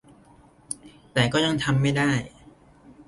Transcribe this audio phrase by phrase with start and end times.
[1.13, 2.11] แต่ก็ยังทำไม่ได้